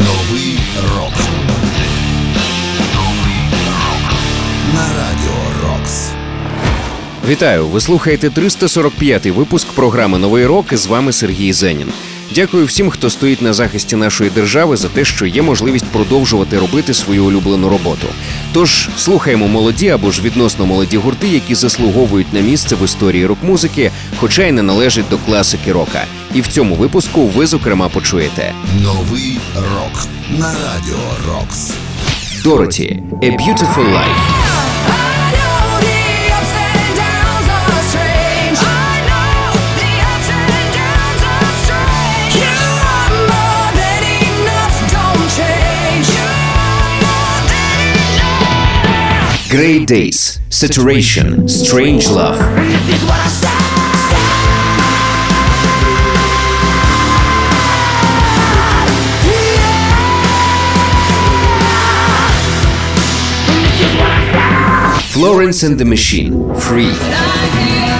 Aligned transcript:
Новий 0.00 0.58
рок. 0.96 1.12
На 4.74 4.86
радіо 4.96 5.68
Рокс. 5.68 6.08
Вітаю! 7.28 7.66
Ви 7.66 7.80
слухаєте 7.80 8.28
345-й 8.28 9.30
випуск 9.30 9.68
програми 9.68 10.18
Новий 10.18 10.46
рок. 10.46 10.76
З 10.76 10.86
вами 10.86 11.12
Сергій 11.12 11.52
Зенін. 11.52 11.92
Дякую 12.34 12.66
всім, 12.66 12.90
хто 12.90 13.10
стоїть 13.10 13.42
на 13.42 13.52
захисті 13.52 13.96
нашої 13.96 14.30
держави 14.30 14.76
за 14.76 14.88
те, 14.88 15.04
що 15.04 15.26
є 15.26 15.42
можливість 15.42 15.84
продовжувати 15.84 16.58
робити 16.58 16.94
свою 16.94 17.24
улюблену 17.24 17.68
роботу. 17.68 18.06
Тож 18.52 18.88
слухаємо 18.96 19.48
молоді 19.48 19.88
або 19.88 20.10
ж 20.10 20.22
відносно 20.22 20.66
молоді 20.66 20.96
гурти, 20.96 21.28
які 21.28 21.54
заслуговують 21.54 22.32
на 22.32 22.40
місце 22.40 22.76
в 22.76 22.84
історії 22.84 23.26
рок-музики, 23.26 23.90
хоча 24.16 24.46
й 24.46 24.52
не 24.52 24.62
належать 24.62 25.08
до 25.10 25.18
класики 25.18 25.72
рока. 25.72 26.04
І 26.34 26.40
в 26.40 26.46
цьому 26.46 26.74
випуску 26.74 27.26
ви 27.26 27.46
зокрема 27.46 27.88
почуєте 27.88 28.54
Новий 28.82 29.40
рок. 29.54 30.06
На 30.38 30.46
радіо 30.46 30.98
Рокс. 31.28 31.72
Дороті 32.44 33.02
«A 33.22 33.30
Beautiful 33.30 33.94
Life». 33.94 34.49
Great 49.50 49.88
Days, 49.88 50.38
Saturation, 50.48 51.48
Strange 51.48 52.08
Love. 52.08 52.38
Florence 65.10 65.64
and 65.64 65.80
the 65.80 65.84
Machine, 65.84 66.54
Free. 66.54 67.99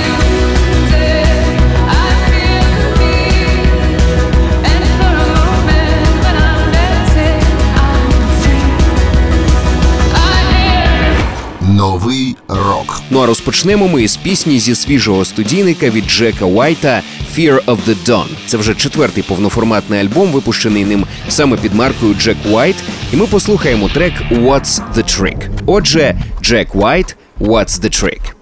Новий 11.81 12.37
рок. 12.49 13.03
Ну 13.11 13.21
а 13.21 13.27
розпочнемо 13.27 13.89
ми 13.89 14.03
із 14.03 14.17
пісні 14.17 14.61
зі 14.61 14.75
свіжого 14.75 15.25
студійника 15.25 15.91
від 15.91 16.05
Джека 16.05 16.45
Уайта 16.45 17.03
«Fear 17.37 17.65
of 17.65 17.79
the 17.89 17.97
Dawn». 18.07 18.27
Це 18.47 18.57
вже 18.57 18.75
четвертий 18.75 19.23
повноформатний 19.23 20.01
альбом, 20.01 20.33
випущений 20.33 20.85
ним 20.85 21.07
саме 21.29 21.57
під 21.57 21.75
маркою 21.75 22.15
Джек 22.15 22.37
Уайт. 22.51 22.77
І 23.13 23.17
ми 23.17 23.27
послухаємо 23.27 23.89
трек 23.89 24.13
«What's 24.31 24.81
the 24.95 25.21
Trick». 25.21 25.49
Отже, 25.67 26.23
Джек 26.43 26.75
Уайт 26.75 27.17
«What's 27.41 27.81
the 27.81 28.03
Trick». 28.03 28.40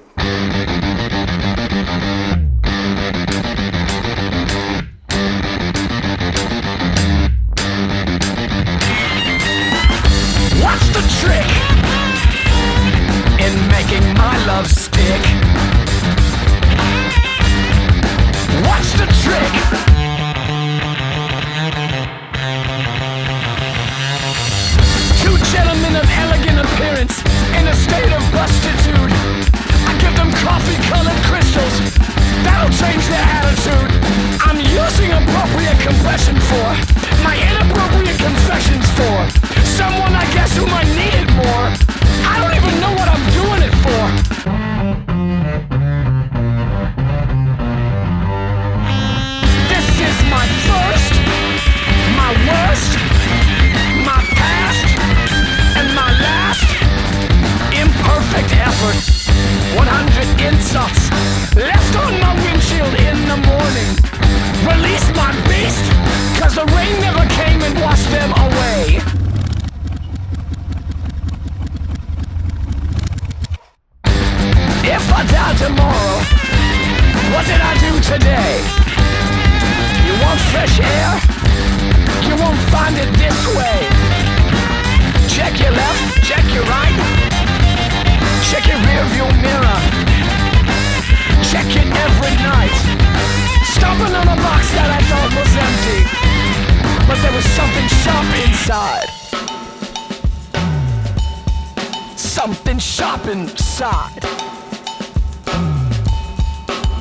Something 102.38 102.78
sharp 102.78 103.26
inside. 103.26 104.22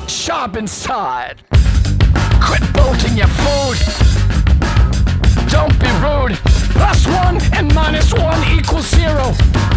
Sharp 0.08 0.56
inside. 0.56 1.44
Quit 2.42 2.64
bolting 2.74 3.16
your 3.16 3.28
food. 3.38 3.78
Don't 5.48 5.78
be 5.78 5.90
rude. 6.02 6.36
Plus 6.74 7.06
one 7.06 7.40
and 7.54 7.72
minus 7.72 8.12
one 8.12 8.42
equals 8.58 8.88
zero. 8.90 9.30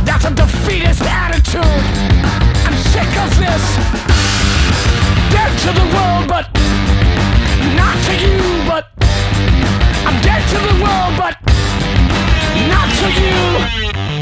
That's 0.04 0.26
a 0.26 0.34
defeatist 0.34 1.04
attitude. 1.04 1.84
I'm 2.66 2.76
sick 2.90 3.12
of 3.22 3.30
this. 3.38 3.64
Dead 5.30 5.52
to 5.60 5.72
the 5.78 5.88
world, 5.94 6.28
but 6.28 6.50
not 7.78 7.98
to 8.08 8.14
you. 8.18 8.42
But 8.68 8.88
I'm 10.10 10.20
dead 10.24 10.42
to 10.54 10.58
the 10.58 10.78
world, 10.82 11.14
but 11.22 11.38
not 12.68 12.90
to 12.98 13.08
you. 13.22 14.21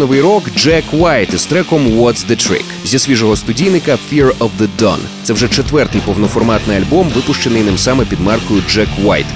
Новий 0.00 0.20
рок 0.20 0.42
Джек 0.56 0.84
Уайт 0.92 1.34
із 1.34 1.46
треком 1.46 1.86
What's 1.86 2.26
the 2.26 2.50
Trick 2.50 2.64
зі 2.84 2.98
свіжого 2.98 3.36
студійника 3.36 3.98
Fear 4.12 4.32
of 4.38 4.48
the 4.60 4.68
Dawn. 4.78 4.98
Це 5.22 5.32
вже 5.32 5.48
четвертий 5.48 6.00
повноформатний 6.04 6.76
альбом, 6.76 7.08
випущений 7.14 7.62
ним 7.62 7.78
саме 7.78 8.04
під 8.04 8.20
маркою 8.20 8.62
Джек 8.68 8.88
Уайт. 9.04 9.26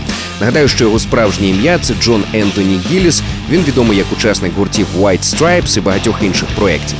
Нагадаю, 0.41 0.69
що 0.69 0.85
його 0.85 0.99
справжнє 0.99 1.49
ім'я 1.49 1.79
це 1.79 1.95
Джон 2.03 2.25
Ентоні 2.35 2.81
Гілліс. 2.91 3.23
Він 3.51 3.63
відомий 3.63 3.99
як 3.99 4.07
учасник 4.13 4.55
гуртів 4.55 4.87
White 5.01 5.23
Stripes 5.23 5.79
і 5.79 5.81
багатьох 5.81 6.17
інших 6.23 6.49
проєктів. 6.55 6.97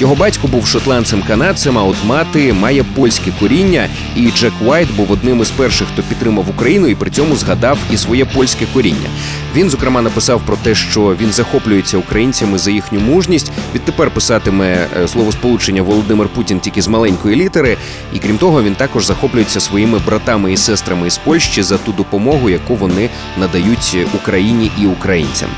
Його 0.00 0.14
батько 0.14 0.48
був 0.48 0.66
шотландцем-канадцем, 0.66 1.78
а 1.78 1.82
от 1.82 1.96
мати 2.04 2.52
має 2.52 2.84
польське 2.84 3.32
коріння, 3.40 3.88
і 4.16 4.30
Джек 4.30 4.52
Уайт 4.64 4.88
був 4.96 5.12
одним 5.12 5.40
із 5.42 5.50
перших, 5.50 5.88
хто 5.92 6.02
підтримав 6.02 6.50
Україну 6.50 6.86
і 6.86 6.94
при 6.94 7.10
цьому 7.10 7.36
згадав 7.36 7.78
і 7.92 7.96
своє 7.96 8.24
польське 8.24 8.66
коріння. 8.74 9.08
Він, 9.56 9.70
зокрема, 9.70 10.02
написав 10.02 10.42
про 10.46 10.56
те, 10.56 10.74
що 10.74 11.16
він 11.20 11.32
захоплюється 11.32 11.98
українцями 11.98 12.58
за 12.58 12.70
їхню 12.70 13.00
мужність. 13.00 13.52
Відтепер 13.74 14.10
писатиме 14.10 14.86
е, 15.02 15.08
словосполучення 15.08 15.82
Володимир 15.82 16.28
Путін 16.28 16.60
тільки 16.60 16.82
з 16.82 16.88
маленької 16.88 17.36
літери. 17.36 17.76
І 18.12 18.18
крім 18.18 18.38
того, 18.38 18.62
він 18.62 18.74
також 18.74 19.06
захоплюється 19.06 19.60
своїми 19.60 19.98
братами 20.06 20.52
і 20.52 20.56
сестрами 20.56 21.06
із 21.06 21.18
Польщі 21.18 21.62
за 21.62 21.78
ту 21.78 21.92
допомогу, 21.92 22.50
яку 22.50 22.74
вони 22.74 23.08
надають 23.36 23.96
Україні 24.14 24.70
і 24.78 24.86
українцям. 24.86 25.48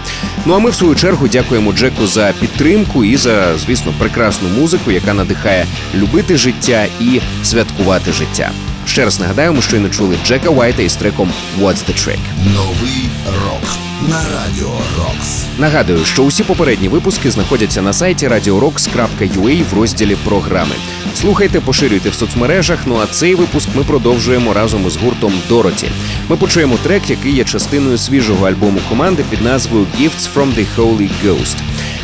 Ну 0.47 0.55
а 0.55 0.59
ми 0.59 0.71
в 0.71 0.75
свою 0.75 0.95
чергу 0.95 1.29
дякуємо 1.29 1.73
Джеку 1.73 2.07
за 2.07 2.33
підтримку 2.41 3.05
і 3.05 3.17
за, 3.17 3.59
звісно, 3.59 3.95
прекрасну 3.99 4.49
музику, 4.49 4.91
яка 4.91 5.15
надихає 5.15 5.67
любити 5.95 6.37
життя 6.37 6.87
і 7.01 7.21
святкувати 7.43 8.13
життя. 8.13 8.51
Ще 8.87 9.05
раз 9.05 9.21
нагадаємо, 9.21 9.63
що 9.63 9.77
й 9.77 9.81
не 9.81 9.91
чули 9.91 10.17
Джека 10.27 10.51
Уайта 10.51 10.83
із 10.83 10.97
треком 10.97 11.33
What's 11.61 11.85
the 11.89 12.09
Trick. 12.09 12.19
Новий 12.55 13.09
рок 13.45 13.88
на 14.03 14.23
радіо 14.35 14.71
Рокс. 14.99 15.45
Нагадую, 15.59 16.05
що 16.05 16.23
усі 16.23 16.45
попередні 16.45 16.89
випуски 16.89 17.31
знаходяться 17.31 17.83
на 17.83 17.93
сайті 17.93 18.29
radiorocks.ua 18.29 19.65
в 19.71 19.75
розділі 19.75 20.17
програми. 20.25 20.75
Слухайте, 21.15 21.61
поширюйте 21.61 22.09
в 22.09 22.15
соцмережах. 22.15 22.79
Ну 22.87 22.97
а 23.03 23.07
цей 23.07 23.35
випуск 23.35 23.69
ми 23.75 23.85
продовжуємо 23.85 24.53
разом 24.55 24.87
із 24.87 24.97
гуртом 24.97 25.33
Дороті. 25.49 25.89
Ми 26.29 26.37
почуємо 26.37 26.77
трек, 26.83 27.11
який 27.11 27.33
є 27.33 27.45
частиною 27.45 27.99
свіжого 27.99 28.47
альбому 28.47 28.79
команди 28.89 29.25
під 29.31 29.43
назвою 29.43 29.87
Gifts 30.01 30.35
from 30.35 30.55
the 30.55 30.67
Holy 30.77 31.11
Ghost. 31.25 31.57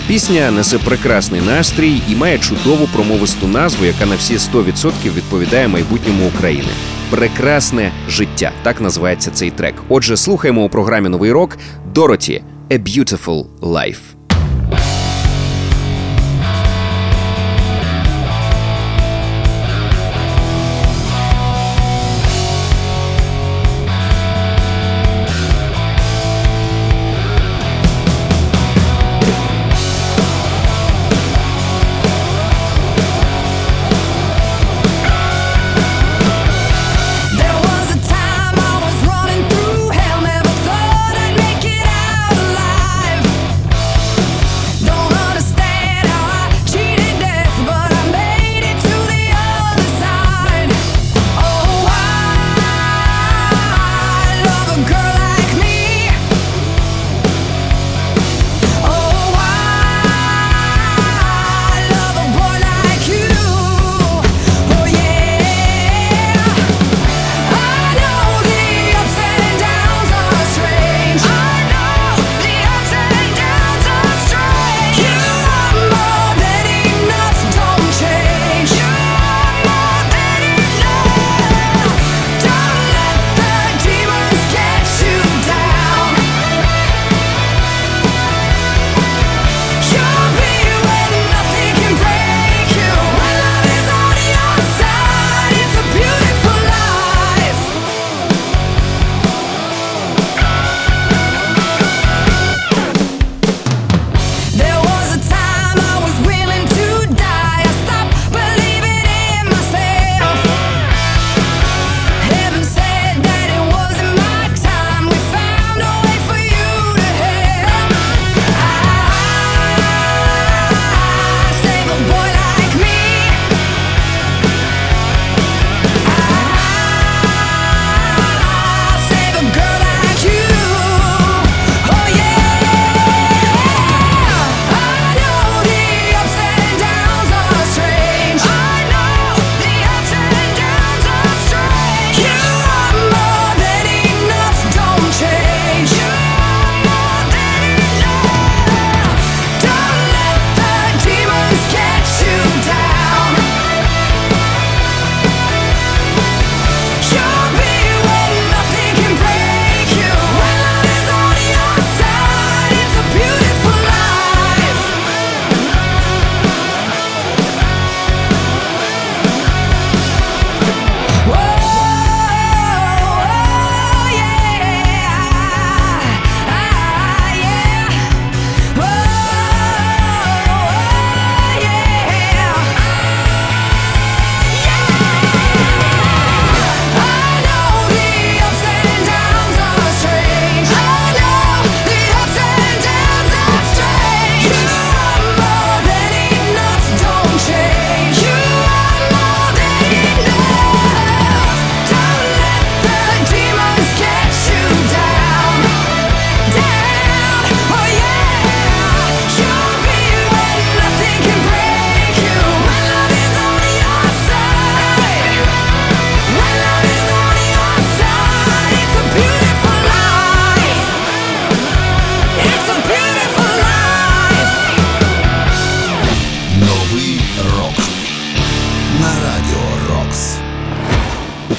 Пісня 0.07 0.51
несе 0.51 0.79
прекрасний 0.79 1.41
настрій 1.41 2.03
і 2.09 2.17
має 2.17 2.39
чудову 2.39 2.89
промовисту 2.93 3.47
назву, 3.47 3.85
яка 3.85 4.07
на 4.07 4.17
всі 4.17 4.37
100% 4.37 4.93
відповідає 5.17 5.69
майбутньому 5.69 6.27
України. 6.27 6.69
Прекрасне 7.11 7.93
життя 8.09 8.53
так 8.63 8.81
називається 8.81 9.31
цей 9.31 9.51
трек. 9.51 9.75
Отже, 9.89 10.17
слухаємо 10.17 10.65
у 10.65 10.69
програмі 10.69 11.09
Новий 11.09 11.33
рок 11.33 11.59
Дороті 11.95 12.43
A 12.71 12.79
Beautiful 12.79 13.45
Life. 13.61 14.14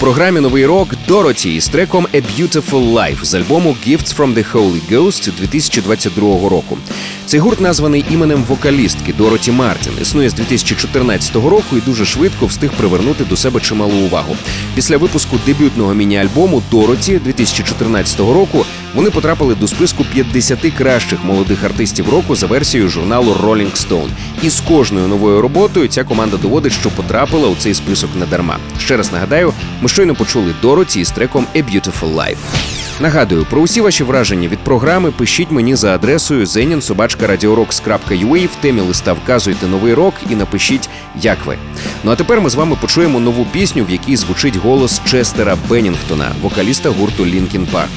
Програмі 0.05 0.39
новий 0.39 0.65
рок 0.65 0.93
Дороті 1.07 1.55
із 1.55 1.67
треком 1.67 2.07
«A 2.13 2.21
Beautiful 2.21 2.93
Life» 2.93 3.23
з 3.23 3.33
альбому 3.33 3.77
«Gifts 3.87 4.15
from 4.15 4.33
the 4.33 4.51
Holy 4.53 4.91
Ghost» 4.91 5.31
2022 5.31 6.49
року. 6.49 6.77
Цей 7.25 7.39
гурт 7.39 7.61
названий 7.61 8.05
іменем 8.09 8.43
вокалістки 8.43 9.13
Дороті 9.13 9.51
Мартін. 9.51 9.93
Існує 10.01 10.29
з 10.29 10.33
2014 10.33 11.35
року 11.35 11.77
і 11.77 11.81
дуже 11.81 12.05
швидко 12.05 12.45
встиг 12.45 12.71
привернути 12.77 13.23
до 13.23 13.35
себе 13.35 13.59
чималу 13.59 13.93
увагу. 13.93 14.35
Після 14.75 14.97
випуску 14.97 15.37
дебютного 15.45 15.93
міні-альбому 15.93 16.63
Дороті 16.71 17.19
2014 17.19 18.19
року 18.19 18.65
вони 18.95 19.09
потрапили 19.09 19.55
до 19.55 19.67
списку 19.67 20.05
50 20.13 20.59
кращих 20.77 21.23
молодих 21.23 21.63
артистів 21.63 22.09
року 22.09 22.35
за 22.35 22.47
версією 22.47 22.89
журналу 22.89 23.33
Rolling 23.43 23.87
Stone. 23.87 24.09
І 24.43 24.49
з 24.49 24.59
кожною 24.59 25.07
новою 25.07 25.41
роботою 25.41 25.87
ця 25.87 26.03
команда 26.03 26.37
доводить, 26.37 26.73
що 26.73 26.89
потрапила 26.89 27.47
у 27.47 27.55
цей 27.55 27.73
список 27.73 28.09
недарма. 28.19 28.57
Ще 28.79 28.97
раз 28.97 29.11
нагадаю, 29.11 29.53
ми 29.81 29.89
щойно 29.89 30.15
почули 30.15 30.53
Дороті 30.61 30.99
із 30.99 31.11
треком 31.11 31.47
«A 31.55 31.63
Beautiful 31.63 32.15
Life». 32.15 32.74
Нагадую, 32.99 33.45
про 33.49 33.61
усі 33.61 33.81
ваші 33.81 34.03
враження 34.03 34.47
від 34.47 34.59
програми 34.59 35.11
пишіть 35.11 35.51
мені 35.51 35.75
за 35.75 35.95
адресою 35.95 36.45
zeninsobachka.radiorocks.ua 36.45 38.47
в 38.47 38.55
темі 38.55 38.81
листа 38.81 39.13
вказуйте 39.13 39.67
новий 39.67 39.93
рок 39.93 40.13
і 40.29 40.35
напишіть, 40.35 40.89
як 41.21 41.45
ви. 41.45 41.57
Ну 42.03 42.11
а 42.11 42.15
тепер 42.15 42.41
ми 42.41 42.49
з 42.49 42.55
вами 42.55 42.77
почуємо 42.81 43.19
нову 43.19 43.45
пісню, 43.45 43.85
в 43.85 43.89
якій 43.89 44.15
звучить 44.15 44.55
голос 44.55 45.01
Честера 45.05 45.57
Беннінгтона, 45.69 46.31
вокаліста 46.41 46.89
гурту 46.89 47.25
Лінкін 47.25 47.67
Парк. 47.71 47.89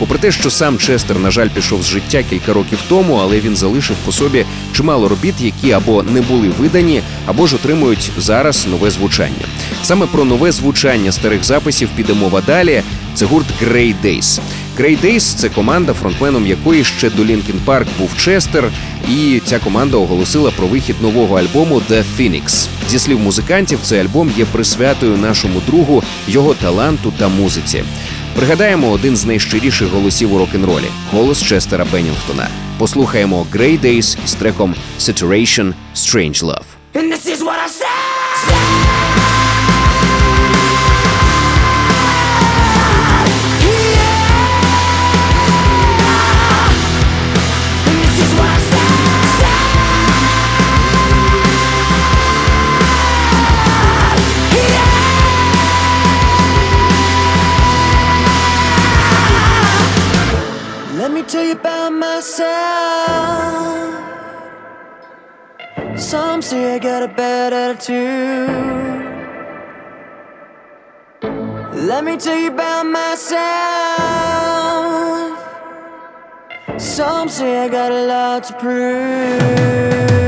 Попри 0.00 0.18
те, 0.18 0.32
що 0.32 0.50
сам 0.50 0.78
Честер, 0.78 1.18
на 1.18 1.30
жаль, 1.30 1.48
пішов 1.48 1.82
з 1.82 1.86
життя 1.86 2.22
кілька 2.30 2.52
років 2.52 2.78
тому, 2.88 3.14
але 3.14 3.40
він 3.40 3.56
залишив 3.56 3.96
по 4.04 4.12
собі 4.12 4.44
чимало 4.72 5.08
робіт, 5.08 5.34
які 5.40 5.72
або 5.72 6.02
не 6.02 6.20
були 6.20 6.48
видані, 6.48 7.02
або 7.26 7.46
ж 7.46 7.56
отримують 7.56 8.10
зараз 8.18 8.66
нове 8.70 8.90
звучання. 8.90 9.44
Саме 9.82 10.06
про 10.06 10.24
нове 10.24 10.52
звучання 10.52 11.12
старих 11.12 11.44
записів 11.44 11.88
піде 11.96 12.14
мова 12.14 12.40
далі. 12.40 12.82
Це 13.14 13.26
гурт 13.26 13.46
Grey 13.62 13.94
Days. 14.04 14.40
Grey 14.78 15.04
Days– 15.04 15.20
це 15.36 15.48
команда, 15.48 15.92
фронтменом 15.92 16.46
якої 16.46 16.84
ще 16.84 17.10
до 17.10 17.24
Лінкін 17.24 17.60
Парк 17.64 17.88
був 17.98 18.10
Честер, 18.16 18.64
і 19.08 19.40
ця 19.44 19.58
команда 19.58 19.96
оголосила 19.96 20.50
про 20.50 20.66
вихід 20.66 20.96
нового 21.02 21.38
альбому 21.38 21.82
The 21.90 22.04
Phoenix. 22.18 22.66
Зі 22.88 22.98
слів 22.98 23.20
музикантів, 23.20 23.78
цей 23.82 24.00
альбом 24.00 24.32
є 24.36 24.44
присвятою 24.44 25.16
нашому 25.16 25.62
другу, 25.66 26.02
його 26.28 26.54
таланту 26.54 27.12
та 27.18 27.28
музиці. 27.28 27.84
Пригадаємо 28.36 28.90
один 28.90 29.16
з 29.16 29.26
найщиріших 29.26 29.88
голосів 29.88 30.34
у 30.34 30.38
рок-н-ролі– 30.38 30.86
голос 31.12 31.42
Честера 31.42 31.86
Беннінгтона. 31.92 32.48
Послухаємо 32.78 33.46
Grey 33.52 33.80
Days 33.80 34.16
з 34.26 34.34
треком 34.34 34.74
Saturation– 34.98 35.72
Strange 35.94 36.44
Love. 36.44 36.64
And 36.94 37.12
this 37.12 37.26
is 37.26 37.38
what 37.38 37.58
I 37.66 37.68
say. 37.68 38.99
Say 66.50 66.74
I 66.74 66.78
got 66.80 67.02
a 67.04 67.06
bad 67.06 67.52
attitude. 67.52 68.50
Let 71.86 72.02
me 72.02 72.16
tell 72.16 72.36
you 72.36 72.48
about 72.50 72.86
myself. 72.86 73.38
Some 76.76 77.28
say 77.28 77.66
I 77.66 77.68
got 77.68 77.92
a 77.92 78.02
lot 78.04 78.42
to 78.48 78.52
prove. 78.54 80.19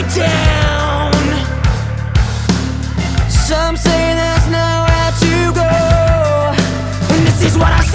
Down. 0.00 1.12
Some 3.28 3.76
say 3.76 4.14
there's 4.14 4.46
nowhere 4.48 5.12
to 5.20 5.52
go. 5.52 5.72
And 7.12 7.26
this 7.26 7.42
is 7.44 7.58
what 7.58 7.72
I 7.72 7.91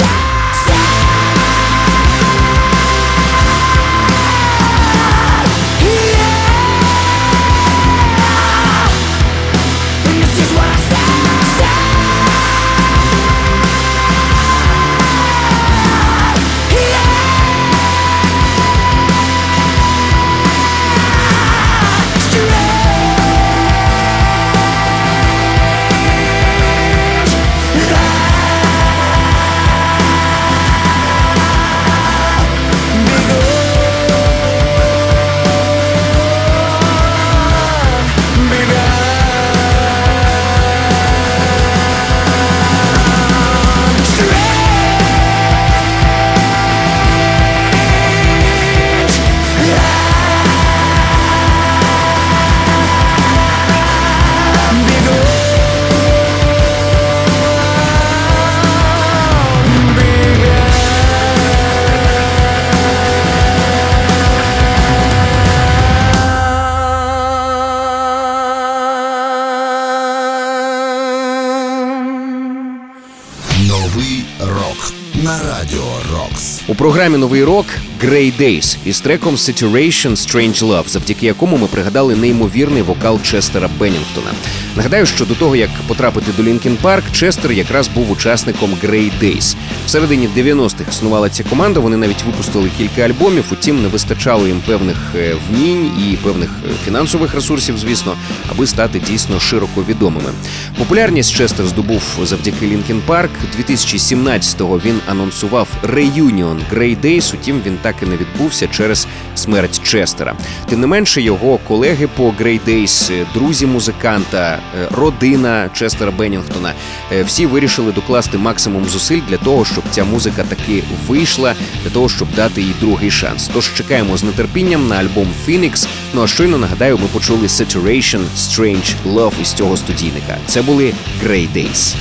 програмі 76.88 77.18
Новий 77.18 77.44
рок 77.44 77.66
Grey 78.04 78.42
Days 78.42 78.78
із 78.86 79.02
треком 79.02 79.36
Saturation 79.36 80.12
Strange 80.12 80.60
Love, 80.60 80.88
завдяки 80.88 81.26
якому 81.26 81.58
ми 81.58 81.68
пригадали 81.68 82.16
неймовірний 82.16 82.82
вокал 82.82 83.22
Честера 83.22 83.70
Беннінгтона. 83.80 84.32
Нагадаю, 84.76 85.06
що 85.06 85.26
до 85.26 85.36
того 85.36 85.56
як 85.56 85.70
потрапити 85.88 86.32
до 86.38 86.44
Лінкін 86.44 86.78
Парк, 86.82 87.04
Честер 87.12 87.52
якраз 87.52 87.88
був 87.88 88.12
учасником 88.12 88.72
Grey 88.84 89.12
Days. 89.24 89.56
В 89.86 89.90
середині 89.90 90.30
90-х 90.38 90.92
існувала 90.92 91.30
ця 91.30 91.44
команда. 91.44 91.80
Вони 91.80 91.98
навіть 91.98 92.24
випустили 92.24 92.72
кілька 92.78 93.02
альбомів. 93.02 93.46
Утім, 93.52 93.82
не 93.82 93.88
вистачало 93.88 94.48
їм 94.48 94.62
певних 94.68 94.98
е, 95.16 95.36
вмінь 95.50 95.86
і 95.86 96.16
певних 96.16 96.50
е, 96.66 96.70
фінансових 96.86 97.36
ресурсів, 97.36 97.78
звісно, 97.78 98.16
аби 98.52 98.68
стати 98.68 99.00
дійсно 99.00 99.40
широко 99.40 99.84
відомими. 99.90 100.30
Популярність 100.78 101.36
Честер 101.36 101.66
здобув 101.66 102.02
завдяки 102.24 102.68
Лінкін 102.68 103.02
Парк. 103.06 103.32
2017-го 103.60 104.82
він 104.86 105.00
анонсував 105.08 105.68
реюніон 105.84 106.62
Grey 106.74 106.98
Days, 107.02 107.34
утім 107.34 107.62
він 107.66 107.78
так 107.88 107.96
і 108.04 108.06
не 108.06 108.18
відбувся 108.18 108.68
через 108.68 109.08
смерть 109.36 109.84
Честера. 109.84 110.36
Тим 110.70 110.82
не 110.82 110.88
менше, 110.88 111.22
його 111.22 111.58
колеги 111.58 112.08
по 112.16 112.24
Grey 112.24 112.60
Days, 112.68 113.14
е, 113.14 113.26
друзі 113.34 113.66
музиканта, 113.66 114.60
е, 114.82 114.88
родина 114.92 115.70
Честера 115.74 116.12
Беннінгтона, 116.12 116.74
е, 117.12 117.24
всі 117.24 117.46
вирішили 117.46 117.92
докласти 117.92 118.38
максимум 118.38 118.86
зусиль 118.86 119.22
для 119.30 119.38
того, 119.38 119.66
щоб 119.66 119.84
ця 119.92 120.04
музика 120.04 120.44
таки 120.44 120.84
вийшла, 121.08 121.56
для 121.84 121.90
того, 121.90 122.10
щоб 122.10 122.28
дати 122.36 122.62
їй 122.62 122.74
другий 122.80 123.12
шанс. 123.12 123.50
Тож 123.54 123.74
чекаємо 123.74 124.18
з 124.18 124.24
нетерпінням 124.24 124.88
на 124.88 124.96
альбом 124.96 125.28
Phoenix. 125.48 125.88
Ну 126.14 126.24
а 126.24 126.28
щойно 126.28 126.58
нагадаю, 126.58 126.98
ми 126.98 127.08
почули 127.14 127.48
Saturation 127.48 128.22
Strange 128.38 128.94
Love 129.06 129.42
із 129.42 129.54
цього 129.54 129.78
студійника. 129.78 130.38
Це 130.48 130.62
були 130.62 130.94
Grey 131.24 131.48
Days. 131.56 131.96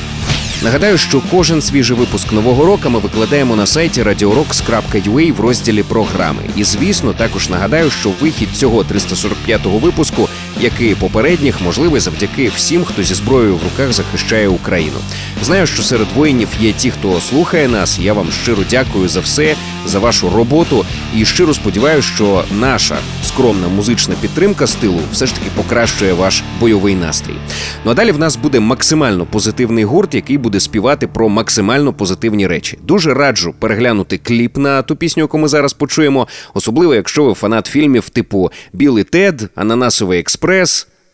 Нагадаю, 0.66 0.98
що 0.98 1.22
кожен 1.30 1.62
свіжий 1.62 1.96
випуск 1.96 2.32
нового 2.32 2.64
року 2.64 2.90
ми 2.90 2.98
викладаємо 2.98 3.56
на 3.56 3.66
сайті 3.66 4.02
radiorocks.ua 4.02 5.32
в 5.32 5.40
розділі 5.40 5.82
програми. 5.82 6.42
І 6.56 6.64
звісно, 6.64 7.12
також 7.12 7.48
нагадаю, 7.48 7.90
що 7.90 8.10
вихід 8.20 8.48
цього 8.54 8.82
345-го 8.82 9.78
випуску, 9.78 10.28
як 10.60 10.72
і 10.80 10.94
попередніх, 10.94 11.60
можливий 11.60 12.00
завдяки 12.00 12.50
всім, 12.56 12.84
хто 12.84 13.02
зі 13.02 13.14
зброєю 13.14 13.56
в 13.56 13.62
руках 13.64 13.92
захищає 13.92 14.48
Україну. 14.48 14.96
Знаю, 15.42 15.66
що 15.66 15.82
серед 15.82 16.06
воїнів 16.14 16.48
є 16.60 16.72
ті, 16.72 16.90
хто 16.90 17.20
слухає 17.20 17.68
нас. 17.68 17.98
Я 17.98 18.12
вам 18.12 18.30
щиро 18.42 18.62
дякую 18.70 19.08
за 19.08 19.20
все, 19.20 19.56
за 19.86 19.98
вашу 19.98 20.30
роботу 20.30 20.84
і 21.16 21.24
щиро 21.24 21.54
сподіваюся, 21.54 22.08
що 22.14 22.44
наша 22.58 22.96
скромна 23.24 23.68
музична 23.68 24.14
підтримка 24.20 24.66
стилу 24.66 25.00
все 25.12 25.26
ж 25.26 25.34
таки 25.34 25.46
покращує 25.56 26.12
ваш 26.12 26.42
бойовий 26.60 26.94
настрій. 26.94 27.36
Ну 27.84 27.90
а 27.90 27.94
далі 27.94 28.12
в 28.12 28.18
нас 28.18 28.36
буде 28.36 28.60
максимально 28.60 29.26
позитивний 29.26 29.84
гурт, 29.84 30.14
який 30.14 30.38
буде 30.38 30.60
співати 30.60 31.06
про 31.06 31.28
максимально 31.28 31.92
позитивні 31.92 32.46
речі. 32.46 32.78
Дуже 32.82 33.14
раджу 33.14 33.54
переглянути 33.58 34.18
кліп 34.18 34.56
на 34.56 34.82
ту 34.82 34.96
пісню, 34.96 35.22
яку 35.22 35.38
ми 35.38 35.48
зараз 35.48 35.72
почуємо, 35.72 36.28
особливо 36.54 36.94
якщо 36.94 37.24
ви 37.24 37.34
фанат 37.34 37.66
фільмів 37.66 38.08
типу 38.08 38.50
Білий 38.72 39.04
Тед, 39.04 39.50
Ананасовий 39.54 40.20
експрес 40.20 40.45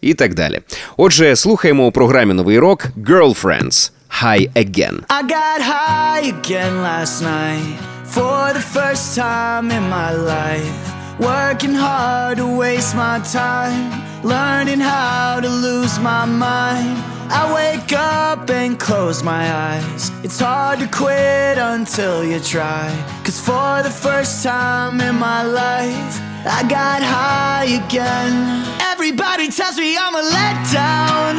і 0.01 0.13
так 0.13 0.33
далі. 0.33 0.61
Отже, 0.97 1.35
слухаємо 1.35 1.87
у 1.87 1.91
програмі 1.91 2.33
Новий 2.33 2.59
рок 2.59 2.85
Girlfriends 2.97 3.91
High 4.21 4.49
Again. 4.53 4.95
I 5.09 5.21
got 5.23 5.59
high 5.73 6.23
again 6.35 6.73
last 6.89 7.15
night 7.21 7.77
for 8.15 8.53
the 8.57 8.65
first 8.75 9.05
time 9.23 9.65
in 9.77 9.83
my 9.97 10.11
life. 10.33 10.79
Working 11.19 11.75
hard 11.85 12.35
to 12.41 12.47
waste 12.63 12.93
my 12.95 13.17
time, 13.39 13.85
learning 14.33 14.81
how 14.91 15.39
to 15.45 15.49
lose 15.65 15.95
my 16.11 16.23
mind. 16.47 16.97
I 17.39 17.43
wake 17.59 17.91
up 18.21 18.49
and 18.61 18.71
close 18.87 19.17
my 19.33 19.43
eyes. 19.67 20.01
It's 20.25 20.39
hard 20.39 20.77
to 20.83 20.87
quit 20.99 21.57
until 21.73 22.17
you 22.23 22.39
try. 22.39 22.87
Cause 23.25 23.39
for 23.47 23.73
the 23.87 23.93
first 24.05 24.33
time 24.43 24.95
in 25.01 25.15
my 25.29 25.41
life, 25.63 26.13
I 26.57 26.59
got 26.77 26.99
high 27.15 27.67
again. 27.81 28.70
Everybody 29.02 29.48
tells 29.48 29.76
me 29.78 29.98
I'm 29.98 30.14
a 30.14 30.22
letdown. 30.22 31.34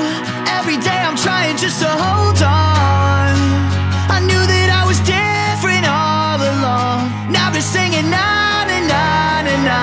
Every 0.59 0.75
day 0.83 0.99
I'm 0.99 1.15
trying 1.15 1.55
just 1.55 1.79
to 1.79 1.87
hold 1.87 2.43
on. 2.43 3.31
I 4.11 4.19
knew 4.19 4.43
that 4.51 4.67
I 4.67 4.83
was 4.83 4.99
different 5.07 5.87
all 5.87 6.43
along. 6.43 7.07
Now 7.31 7.47
they're 7.55 7.63
singing 7.63 8.11
na 8.11 8.67
na 8.67 8.83
na 8.83 9.03
na 9.47 9.55
na. 9.63 9.79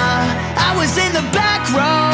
I 0.60 0.76
was 0.76 0.92
in 1.00 1.08
the 1.16 1.24
back 1.32 1.64
row, 1.72 2.09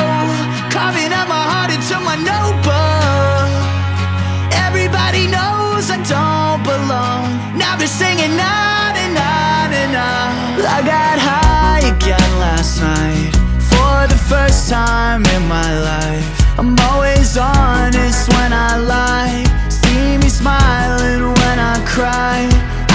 first 14.28 14.68
time 14.68 15.24
in 15.26 15.46
my 15.46 15.70
life. 15.80 16.58
I'm 16.58 16.76
always 16.90 17.36
honest 17.36 18.28
when 18.34 18.52
I 18.52 18.76
lie. 18.76 19.44
See 19.68 20.18
me 20.18 20.28
smiling 20.28 21.22
when 21.40 21.58
I 21.58 21.76
cry. 21.86 22.48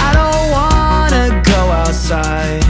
I 0.07 0.09
don't 0.19 0.45
wanna 0.57 1.41
go 1.43 1.61
outside. 1.83 2.60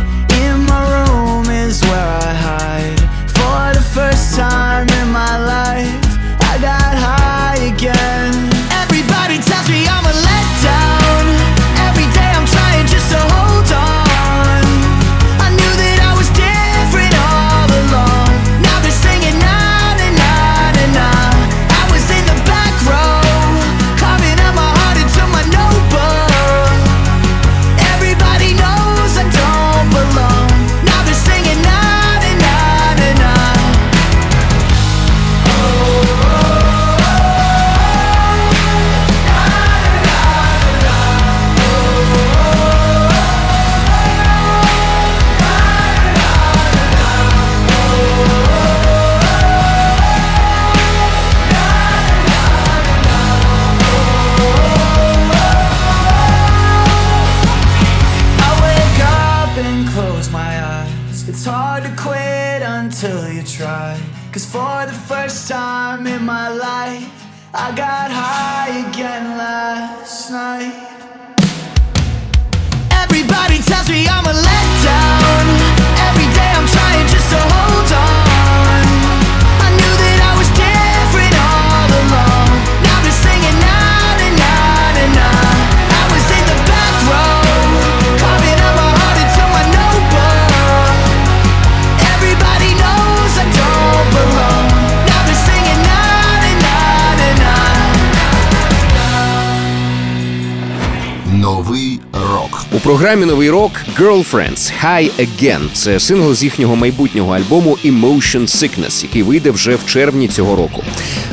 Програмі 102.84 103.26
Новий 103.26 103.50
рок 103.50 103.72
Girlfriends 104.00 104.72
High 104.84 105.12
Again. 105.20 105.62
Це 105.74 106.00
сингл 106.00 106.34
з 106.34 106.44
їхнього 106.44 106.76
майбутнього 106.76 107.36
альбому 107.36 107.78
Emotion 107.86 108.42
Sickness, 108.42 109.04
який 109.04 109.24
вийде 109.24 109.52
вже 109.52 109.76
в 109.76 109.86
червні 109.86 110.28
цього 110.28 110.56
року. 110.56 110.84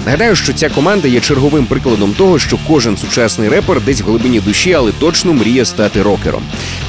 Нагадаю, 0.04 0.36
що 0.36 0.52
ця 0.52 0.68
команда 0.68 1.08
є 1.08 1.20
черговим 1.20 1.66
прикладом 1.66 2.12
того, 2.12 2.38
що 2.38 2.58
кожен 2.68 2.96
сучасний 2.96 3.48
репер 3.48 3.80
десь 3.80 4.00
в 4.00 4.04
глибині 4.04 4.40
душі, 4.40 4.72
але 4.72 4.92
точно 4.92 5.32
мріє 5.32 5.64
стати 5.64 6.02
рокером. 6.02 6.42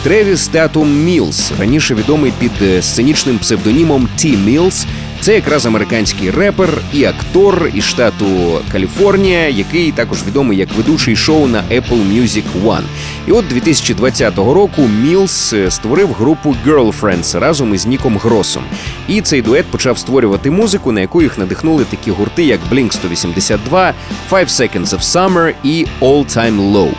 Тревіс 0.04 0.48
Татум 0.48 1.04
Мілс, 1.04 1.52
раніше 1.60 1.96
відомий 1.96 2.34
під 2.40 2.52
е, 2.62 2.82
сценічним 2.82 3.40
псевдонімом 3.40 4.10
T. 4.18 4.38
Mills, 4.46 4.86
Це 5.22 5.34
якраз 5.34 5.66
американський 5.66 6.32
репер 6.32 6.70
і 6.94 7.06
актор 7.06 7.70
із 7.74 7.84
штату 7.84 8.26
Каліфорнія, 8.72 9.50
який 9.50 9.92
також 9.92 10.24
відомий 10.28 10.58
як 10.58 10.74
ведучий 10.74 11.16
шоу 11.16 11.48
на 11.48 11.64
Apple 11.72 12.22
Music 12.22 12.44
One. 12.66 12.84
І 13.28 13.32
от 13.32 13.48
2020 13.48 14.38
року 14.38 14.82
Мілс 15.02 15.54
створив 15.70 16.14
групу 16.14 16.56
Girlfriends 16.66 17.40
разом 17.40 17.74
із 17.74 17.86
Ніком 17.86 18.18
Гросом. 18.18 18.64
І 19.08 19.22
цей 19.22 19.42
дует 19.42 19.66
почав 19.66 19.98
створювати 19.98 20.52
музику, 20.52 20.92
на 20.92 21.02
яку 21.02 21.22
їх 21.22 21.38
надихнули 21.38 21.84
такі 21.84 22.12
гурти, 22.12 22.44
як 22.44 22.60
Blink 22.72 22.92
182, 22.92 23.94
Five 24.32 24.48
Seconds 24.48 24.88
of 24.88 25.02
Summer 25.02 25.54
і 25.64 25.86
All 26.02 26.38
Time 26.38 26.72
Low. 26.72 26.90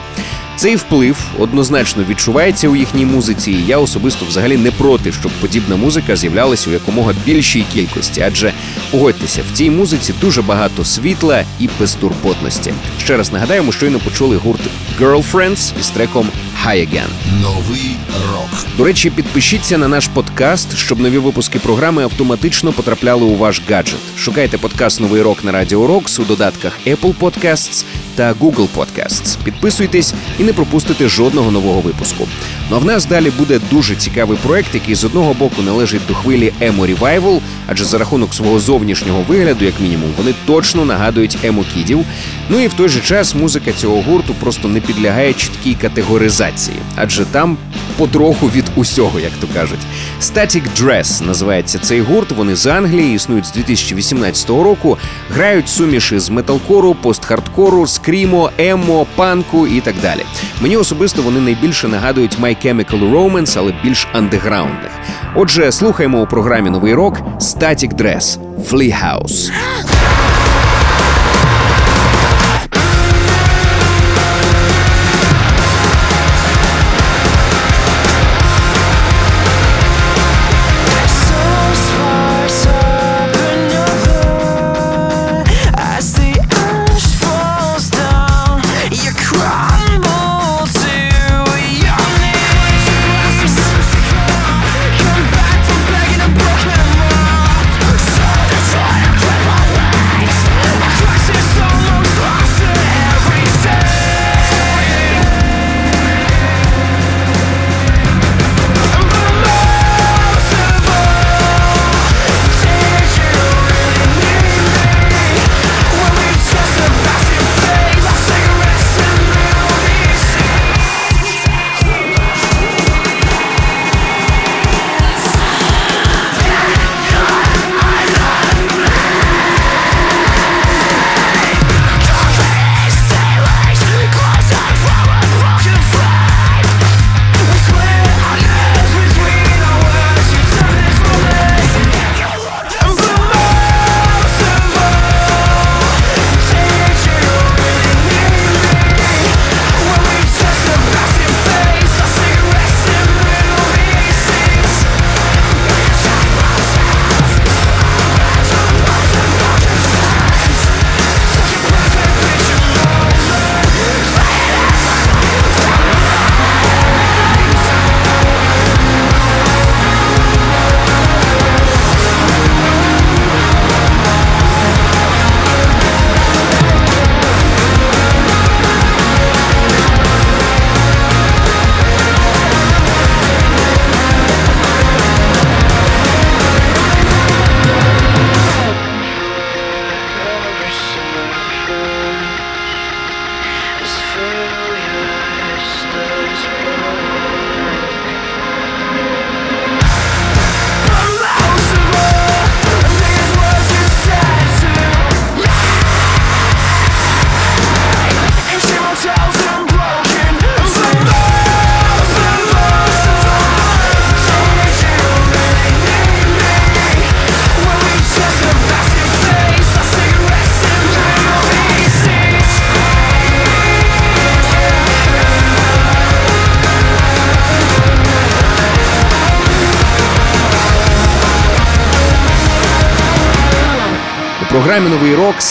Цей 0.61 0.77
вплив 0.77 1.19
однозначно 1.39 2.05
відчувається 2.09 2.69
у 2.69 2.77
їхній 2.77 3.07
музиці. 3.07 3.53
і 3.53 3.67
Я 3.67 3.79
особисто 3.79 4.27
взагалі 4.27 4.57
не 4.57 4.71
проти, 4.71 5.13
щоб 5.13 5.33
подібна 5.41 5.77
музика 5.77 6.17
з'являлася 6.17 6.71
у 6.71 6.73
якомога 6.73 7.15
більшій 7.27 7.65
кількості, 7.73 8.21
адже 8.21 8.53
погодьтеся, 8.91 9.43
в 9.43 9.57
цій 9.57 9.71
музиці 9.71 10.15
дуже 10.21 10.43
багато 10.43 10.85
світла 10.85 11.45
і 11.59 11.69
безтурботності. 11.81 12.75
Ще 12.99 13.17
раз 13.17 13.33
нагадаємо, 13.33 13.73
щойно 13.73 13.99
почули 13.99 14.37
гурт 14.37 14.61
Girlfriends 15.01 15.73
із 15.81 15.91
треком 15.91 16.29
High 16.67 16.89
Again. 16.89 17.09
Новий 17.43 17.97
рок. 18.33 18.67
До 18.77 18.85
речі, 18.85 19.11
підпишіться 19.11 19.79
на 19.79 19.89
наш 19.89 20.09
подкаст, 20.09 20.77
щоб 20.77 21.01
нові 21.01 21.19
випуски 21.19 21.59
програми 21.59 22.03
автоматично 22.03 22.73
потрапляли 22.73 23.25
у 23.25 23.37
ваш 23.37 23.63
гаджет. 23.71 24.01
Шукайте 24.17 24.59
подкаст 24.59 25.01
Новий 25.01 25.23
рок 25.23 25.45
на 25.45 25.53
Радіо 25.53 25.87
Рокс 25.87 26.19
у 26.19 26.25
додатках 26.25 26.79
Apple 26.87 27.15
Podcasts 27.15 27.85
та 28.15 28.33
Google 28.33 28.69
Podcasts. 28.77 29.39
Підписуйтесь 29.45 30.15
і 30.39 30.45
не 30.45 30.53
пропустите 30.53 31.09
жодного 31.09 31.51
нового 31.51 31.81
випуску. 31.81 32.29
Ну 32.71 32.77
а 32.77 32.79
в 32.79 32.85
нас 32.85 33.07
далі 33.07 33.31
буде 33.31 33.61
дуже 33.71 33.97
цікавий 33.97 34.39
проект, 34.43 34.75
який 34.75 34.95
з 34.95 35.05
одного 35.05 35.35
боку 35.35 35.63
належить 35.63 36.07
до 36.09 36.15
хвилі 36.15 36.53
Емо 36.61 36.87
Revival, 36.87 37.41
адже 37.67 37.85
за 37.85 37.99
рахунок 37.99 38.35
свого 38.35 38.59
зовнішнього 38.59 38.80
вигляду, 39.29 39.65
як 39.65 39.81
мінімум, 39.81 40.11
вони 40.17 40.35
точно 40.47 40.85
нагадують 40.85 41.39
емо 41.45 41.65
кідів. 41.75 42.05
Ну 42.49 42.61
і 42.61 42.67
в 42.67 42.73
той 42.73 42.89
же 42.89 43.01
час 43.01 43.35
музика 43.35 43.73
цього 43.73 44.03
гурту 44.03 44.35
просто 44.35 44.69
не 44.69 44.81
підлягає 44.81 45.33
чіткій 45.33 45.75
категоризації, 45.75 46.77
адже 46.97 47.25
там 47.25 47.57
потроху 47.97 48.47
від 48.47 48.65
усього, 48.77 49.21
як 49.21 49.33
то 49.41 49.47
кажуть. 49.55 49.79
Static 50.23 50.63
Dress 50.81 51.27
називається 51.27 51.79
цей 51.79 52.01
гурт. 52.01 52.33
Вони 52.33 52.57
з 52.57 52.67
Англії 52.67 53.15
існують 53.15 53.47
з 53.47 53.53
2018 53.53 54.51
року. 54.51 54.99
Грають 55.35 55.69
суміші 55.69 56.19
з 56.19 56.31
металкору, 56.31 56.95
постхардкору, 56.95 57.87
скрімо, 57.87 58.51
емо, 58.59 59.07
панку 59.17 59.67
і 59.67 59.81
так 59.81 59.95
далі. 60.03 60.21
Мені 60.61 60.77
особисто 60.77 61.23
вони 61.23 61.41
найбільше 61.41 61.89
нагадують 61.89 62.39
My 62.41 62.67
Chemical 62.67 63.13
Romance, 63.13 63.59
але 63.59 63.75
більш 63.85 64.09
андеграундних. 64.13 64.91
Отже, 65.35 65.73
слухаємо 65.73 66.23
у 66.23 66.27
програмі 66.27 66.71
Новий 66.71 66.95
рок 66.95 67.21
Static 67.41 67.95
Dress 67.95 68.50
Flea 68.63 68.91
House. 68.91 69.51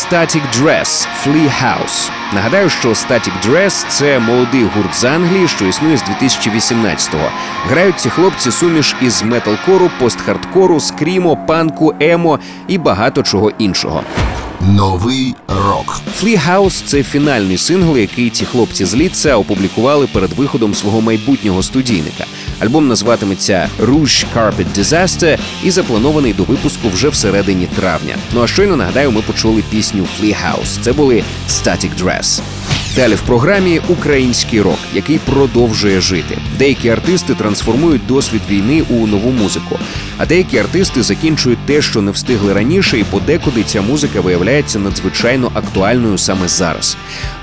Static 0.10 0.42
Dress 0.52 1.08
Flea 1.24 1.50
House. 1.64 2.10
Нагадаю, 2.34 2.70
що 2.70 2.90
Static 2.90 3.32
Dress– 3.46 3.86
це 3.90 4.20
молодий 4.20 4.64
гурт 4.64 4.96
з 4.96 5.04
Англії, 5.04 5.48
що 5.48 5.66
існує 5.66 5.98
з 5.98 6.04
2018-го. 6.04 7.30
Грають 7.68 8.00
ці 8.00 8.10
хлопці 8.10 8.52
суміш 8.52 8.96
із 9.02 9.24
металкору, 9.24 9.92
постхардкору, 10.00 10.80
скрімо, 10.80 11.38
панку, 11.48 11.94
емо 12.00 12.40
і 12.68 12.78
багато 12.78 13.24
чого 13.24 13.52
іншого. 13.58 14.04
Новий 14.62 15.36
рок. 15.48 16.02
Flea 16.22 16.50
House– 16.50 16.84
це 16.86 17.04
фінальний 17.04 17.58
сингл, 17.58 17.98
який 17.98 18.30
ці 18.30 18.46
хлопці 18.46 18.86
з 18.86 18.96
Ліца 18.96 19.36
опублікували 19.36 20.08
перед 20.08 20.34
виходом 20.34 20.74
свого 20.74 21.02
майбутнього 21.02 21.64
студійника. 21.64 22.26
Альбом 22.60 22.88
називатиметься 22.88 23.70
Rouge 23.80 24.26
Carpet 24.36 24.66
Disaster 24.78 25.40
і 25.64 25.72
запланований 25.72 26.34
до 26.34 26.44
випуску 26.44 26.90
вже 26.90 27.10
всередині 27.10 27.68
травня. 27.76 28.16
Ну 28.34 28.44
а 28.44 28.48
щойно 28.48 28.76
нагадаю, 28.76 29.12
ми 29.12 29.22
почули 29.22 29.64
пісню 29.70 30.08
Flea 30.20 30.36
House. 30.36 30.82
Це 30.82 30.94
були 30.94 31.24
Static 31.50 31.90
Dress. 32.04 32.42
Далі 32.96 33.16
в 33.16 33.22
програмі 33.22 33.82
український 33.88 34.62
рок, 34.62 34.78
який 34.94 35.18
продовжує 35.18 36.02
жити. 36.02 36.38
Деякі 36.58 36.90
артисти 36.90 37.34
трансформують 37.34 38.06
досвід 38.08 38.42
війни 38.50 38.84
у 38.90 39.08
нову 39.08 39.32
музику, 39.32 39.80
а 40.18 40.26
деякі 40.26 40.58
артисти 40.58 41.04
закінчують 41.04 41.60
те, 41.66 41.82
що 41.82 42.02
не 42.02 42.12
встигли 42.12 42.54
раніше, 42.54 43.00
і 43.00 43.04
подекуди 43.04 43.64
ця 43.64 43.82
музика 43.82 44.22
виявляється 44.22 44.80
надзвичайно 44.80 45.52
актуальною 45.54 46.18
саме 46.18 46.48
зараз. 46.48 46.98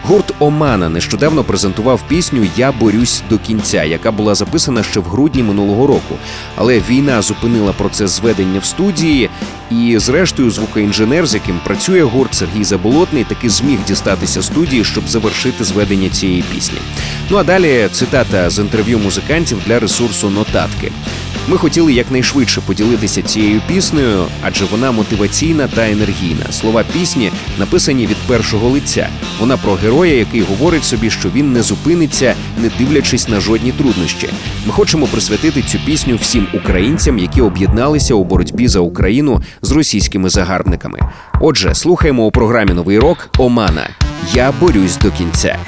Гурт 0.09 0.35
Омана 0.39 0.89
нещодавно 0.89 1.45
презентував 1.45 2.03
пісню 2.09 2.47
Я 2.57 2.73
борюсь 2.73 3.23
до 3.31 3.39
кінця, 3.39 3.85
яка 3.85 4.11
була 4.13 4.35
записана 4.35 4.83
ще 4.83 5.01
в 5.01 5.05
грудні 5.05 5.43
минулого 5.43 5.87
року. 5.87 6.15
Але 6.57 6.81
війна 6.91 7.23
зупинила 7.23 7.73
процес 7.73 8.11
зведення 8.11 8.61
в 8.61 8.65
студії, 8.65 9.31
і 9.71 9.99
зрештою 9.99 10.51
звукоінженер, 10.51 11.27
з 11.27 11.35
яким 11.35 11.59
працює 11.65 12.03
гурт 12.03 12.35
Сергій 12.35 12.65
Заболотний, 12.65 13.25
таки 13.25 13.51
зміг 13.51 13.79
дістатися 13.87 14.43
студії, 14.43 14.85
щоб 14.85 15.09
завершити 15.09 15.65
зведення 15.65 16.09
цієї 16.09 16.45
пісні. 16.55 16.79
Ну 17.31 17.37
а 17.37 17.45
далі 17.45 17.89
цитата 17.93 18.51
з 18.51 18.59
інтерв'ю 18.59 18.99
музикантів 18.99 19.59
для 19.67 19.79
ресурсу 19.79 20.31
Нотатки. 20.31 20.93
Ми 21.49 21.57
хотіли 21.57 21.93
якнайшвидше 21.93 22.61
поділитися 22.61 23.23
цією 23.23 23.61
піснею, 23.67 24.25
адже 24.43 24.65
вона 24.65 24.93
мотиваційна 24.93 25.69
та 25.69 25.91
енергійна. 25.91 26.47
Слова 26.51 26.85
пісні 26.93 27.33
написані 27.59 28.07
від 28.07 28.17
першого 28.17 28.69
лиця. 28.69 29.09
Вона 29.41 29.57
про 29.57 29.77
героя, 29.97 30.15
який 30.15 30.41
говорить 30.41 30.85
собі, 30.85 31.11
що 31.11 31.29
він 31.29 31.53
не 31.53 31.63
зупиниться, 31.63 32.35
не 32.63 32.71
дивлячись 32.79 33.29
на 33.29 33.41
жодні 33.41 33.73
труднощі. 33.73 34.29
Ми 34.67 34.73
хочемо 34.73 35.07
присвятити 35.07 35.63
цю 35.63 35.79
пісню 35.79 36.17
всім 36.17 36.47
українцям, 36.55 37.19
які 37.19 37.41
об'єдналися 37.41 38.15
у 38.15 38.25
боротьбі 38.25 38.69
за 38.69 38.81
Україну 38.81 39.43
з 39.63 39.73
російськими 39.73 40.29
загарбниками. 40.29 40.99
Отже, 41.41 41.75
слухаємо 41.75 42.27
у 42.27 42.31
програмі 42.31 42.73
Новий 42.73 42.99
рок 42.99 43.29
Омана. 43.39 43.89
Я 44.35 44.53
борюсь 44.61 44.97
до 44.97 45.11
кінця. 45.11 45.59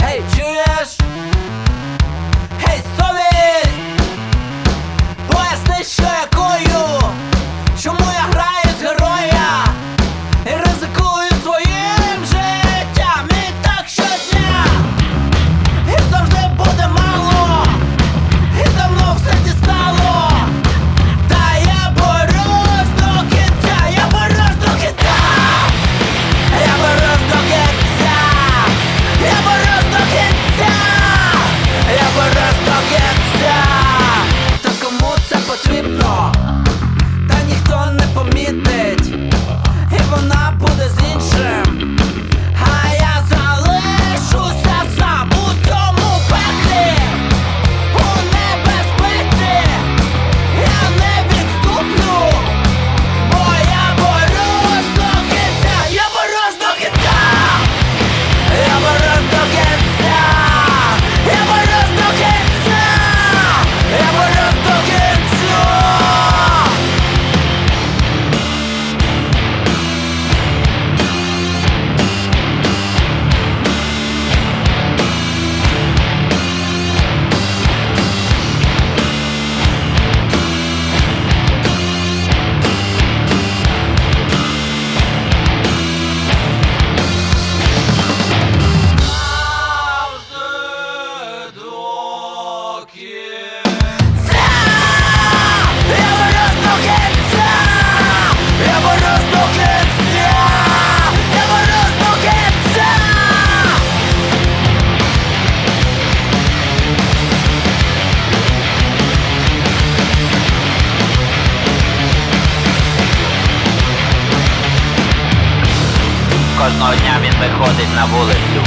Кожного 116.78 116.94
дня 116.94 117.16
він 117.22 117.34
виходить 117.40 117.94
на 117.96 118.04
вулицю. 118.04 118.60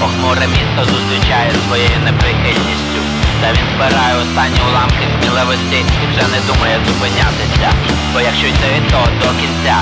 Похмуре 0.00 0.46
місто 0.46 0.80
зустрічає 0.92 1.52
своєю 1.66 1.98
неприхильністю. 2.04 3.00
Та 3.40 3.52
він 3.52 3.66
збирає 3.74 4.14
останні 4.22 4.60
уламки 4.70 5.04
сміливості 5.12 5.78
і 6.02 6.04
вже 6.10 6.24
не 6.34 6.40
думає 6.46 6.76
зупинятися. 6.86 7.68
Бо 8.12 8.20
якщо 8.20 8.46
йти, 8.46 8.70
то 8.90 9.00
до 9.20 9.28
кінця. 9.40 9.78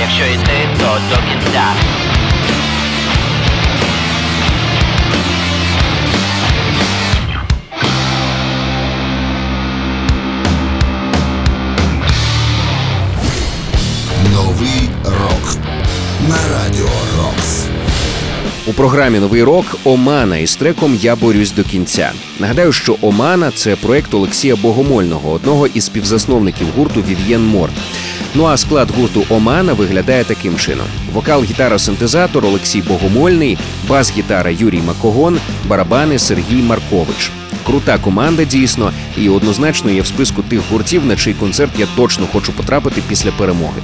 Якщо 0.00 0.24
йти, 0.24 0.58
то 0.80 0.88
до 1.10 1.16
кінця. 1.28 1.64
У 18.66 18.72
програмі 18.72 19.18
Новий 19.18 19.42
рок 19.42 19.64
Омана 19.84 20.36
із 20.36 20.56
треком 20.56 20.94
Я 20.94 21.16
борюсь 21.16 21.52
до 21.52 21.64
кінця. 21.64 22.12
Нагадаю, 22.38 22.72
що 22.72 22.96
Омана 23.00 23.50
це 23.50 23.76
проект 23.76 24.14
Олексія 24.14 24.56
Богомольного, 24.56 25.30
одного 25.30 25.66
із 25.66 25.84
співзасновників 25.84 26.66
гурту 26.76 27.02
Вів'єн 27.02 27.46
Морт. 27.46 27.72
Ну 28.34 28.44
а 28.44 28.56
склад 28.56 28.90
гурту 28.90 29.24
Омана 29.28 29.72
виглядає 29.72 30.24
таким 30.24 30.56
чином: 30.56 30.86
вокал, 31.12 31.44
гітара, 31.44 31.78
синтезатор 31.78 32.46
Олексій 32.46 32.82
Богомольний, 32.82 33.58
бас-гітара 33.88 34.50
Юрій 34.50 34.82
Макогон, 34.86 35.38
барабани 35.68 36.18
Сергій 36.18 36.62
Маркович. 36.62 37.30
Крута 37.66 37.98
команда 37.98 38.44
дійсно, 38.44 38.92
і 39.18 39.28
однозначно 39.28 39.90
є 39.90 40.02
в 40.02 40.06
списку 40.06 40.42
тих 40.42 40.60
гуртів, 40.70 41.04
на 41.06 41.16
чий 41.16 41.34
концерт 41.34 41.70
я 41.78 41.86
точно 41.96 42.26
хочу 42.32 42.52
потрапити 42.52 43.02
після 43.08 43.30
перемоги. 43.30 43.82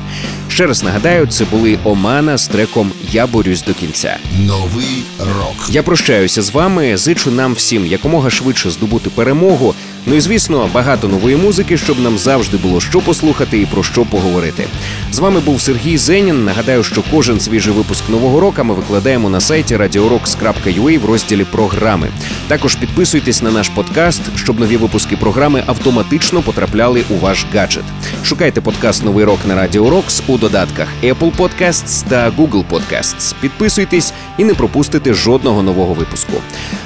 Ще 0.49 0.67
раз 0.67 0.83
нагадаю, 0.83 1.27
це 1.27 1.45
були 1.45 1.79
Омана 1.85 2.39
з 2.39 2.49
треком 2.49 2.93
Я 3.13 3.27
борюсь 3.27 3.63
до 3.63 3.75
кінця. 3.75 4.17
Новий 4.47 5.03
рок. 5.19 5.69
Я 5.71 5.83
прощаюся 5.83 6.43
з 6.43 6.51
вами. 6.51 6.97
Зичу 6.97 7.31
нам 7.31 7.55
всім 7.55 7.87
якомога 7.87 8.31
швидше 8.31 8.71
здобути 8.71 9.11
перемогу. 9.11 9.75
Ну 10.11 10.15
і 10.15 10.21
звісно, 10.21 10.71
багато 10.75 11.09
нової 11.09 11.37
музики, 11.37 11.77
щоб 11.77 12.01
нам 12.01 12.19
завжди 12.19 12.57
було 12.57 12.81
що 12.81 13.01
послухати 13.01 13.61
і 13.61 13.67
про 13.67 13.83
що 13.83 14.05
поговорити. 14.05 14.65
З 15.13 15.19
вами 15.19 15.41
був 15.41 15.61
Сергій 15.61 15.99
Зенін. 15.99 16.45
Нагадаю, 16.45 16.85
що 16.85 17.03
кожен 17.11 17.41
свіжий 17.41 17.73
випуск 17.73 18.09
нового 18.09 18.41
року 18.41 18.65
ми 18.65 18.75
викладаємо 18.75 19.31
на 19.31 19.41
сайті 19.41 19.77
radiorocks.ua 19.77 20.99
в 20.99 21.05
розділі 21.05 21.45
програми. 21.45 22.09
Також 22.49 22.75
підписуйтесь 22.75 23.43
на 23.43 23.51
наш 23.51 23.69
подкаст, 23.69 24.21
щоб 24.37 24.61
нові 24.61 24.77
випуски 24.77 25.17
програми 25.17 25.63
автоматично 25.67 26.43
потрапляли 26.43 27.05
у 27.11 27.15
ваш 27.15 27.47
гаджет. 27.55 27.85
Шукайте 28.25 28.61
подкаст 28.61 29.05
Новий 29.05 29.25
рок 29.25 29.39
на 29.47 29.55
Радіо 29.55 29.91
Рокс 29.91 30.23
у 30.27 30.39
додатках 30.39 30.89
Apple 31.03 31.37
Podcasts 31.37 32.09
та 32.09 32.31
Google 32.31 32.65
Podcasts. 32.71 33.35
Підписуйтесь 33.41 34.13
і 34.39 34.45
не 34.45 34.55
пропустите 34.55 35.15
жодного 35.15 35.63
нового 35.63 35.95
випуску. 35.95 36.33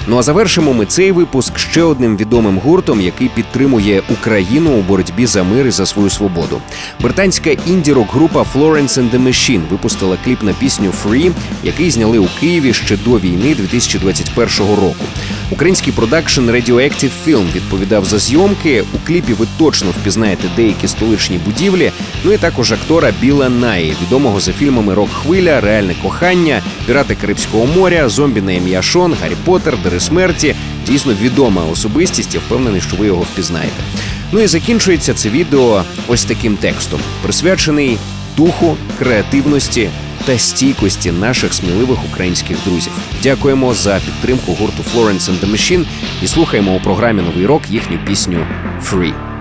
Ну 0.06 0.18
а 0.18 0.22
завершимо 0.22 0.72
ми 0.72 0.86
цей 0.86 1.12
випуск 1.12 1.58
ще 1.58 1.82
одним 1.82 2.16
відомим 2.16 2.58
гуртом, 2.58 3.00
який 3.00 3.28
підтримує 3.28 4.02
Україну 4.10 4.70
у 4.70 4.82
боротьбі 4.82 5.26
за 5.26 5.42
мир 5.42 5.66
і 5.66 5.70
за 5.70 5.86
свою 5.86 6.10
свободу. 6.10 6.60
Британська 7.00 7.50
інді-рок 7.50 8.12
група 8.12 8.44
Florence 8.54 8.88
and 8.88 9.10
the 9.10 9.22
Machine 9.22 9.68
випустила 9.70 10.16
кліп 10.24 10.42
на 10.42 10.52
пісню 10.52 10.92
Free, 11.04 11.32
який 11.62 11.90
зняли 11.90 12.18
у 12.18 12.28
Києві 12.40 12.72
ще 12.74 12.96
до 12.96 13.18
війни 13.18 13.54
2021 13.54 14.74
року. 14.74 15.04
Український 15.52 15.92
продакшн 15.92 16.40
Radioactive 16.40 17.10
Film 17.26 17.52
відповідав 17.54 18.04
за 18.04 18.18
зйомки. 18.18 18.84
У 18.94 19.06
кліпі 19.06 19.32
ви 19.32 19.46
точно 19.58 19.90
впізнаєте 19.90 20.48
деякі 20.56 20.88
столичні 20.88 21.38
будівлі. 21.38 21.92
Ну 22.24 22.32
і 22.32 22.38
також 22.38 22.72
актора 22.72 23.12
Біла 23.20 23.48
Наї, 23.48 23.94
відомого 24.02 24.40
за 24.40 24.52
фільмами 24.52 24.94
Рок 24.94 25.10
Хвиля, 25.10 25.60
Реальне 25.60 25.94
кохання, 26.02 26.62
Пірати 26.86 27.14
Карибського 27.14 27.66
моря, 27.66 28.08
Зомбі 28.08 28.40
на 28.40 28.52
ім'я 28.52 28.82
Шон, 28.82 29.14
Гаррі 29.22 29.36
Поттер, 29.44 29.74
Дари 29.84 30.00
смерті. 30.00 30.54
Дійсно 30.86 31.14
відома 31.14 31.62
особистість. 31.72 32.34
Я 32.34 32.40
впевнений, 32.40 32.80
що 32.80 32.96
ви 32.96 33.06
його 33.06 33.22
впізнаєте. 33.22 33.82
Ну 34.32 34.40
і 34.40 34.46
закінчується 34.46 35.14
це 35.14 35.28
відео 35.28 35.84
ось 36.08 36.24
таким 36.24 36.56
текстом, 36.56 37.00
присвячений 37.22 37.98
духу, 38.36 38.76
креативності 38.98 39.88
та 40.24 40.38
стійкості 40.38 41.12
наших 41.12 41.54
сміливих 41.54 41.98
українських 42.04 42.56
друзів. 42.64 42.92
Дякуємо 43.22 43.74
за 43.74 44.00
підтримку 44.06 44.52
гурту 44.52 44.82
Florence 44.94 45.30
and 45.30 45.40
the 45.40 45.50
Machine 45.50 45.87
і 46.22 46.26
слухаємо 46.26 46.74
у 46.74 46.80
програмі 46.80 47.22
Новий 47.22 47.46
рок 47.46 47.62
їхню 47.70 47.98
пісню 48.06 48.46
«Free». 48.82 49.32